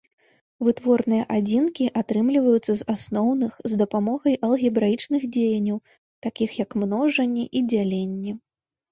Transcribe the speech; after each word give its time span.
Вытворныя 0.65 1.23
адзінкі 1.33 1.85
атрымліваюцца 1.99 2.73
з 2.79 2.87
асноўных 2.93 3.53
з 3.73 3.77
дапамогай 3.81 4.33
алгебраічных 4.47 5.21
дзеянняў, 5.35 5.77
такіх 6.27 6.57
як 6.63 6.69
множанне 6.85 7.45
і 7.61 7.63
дзяленне. 7.75 8.33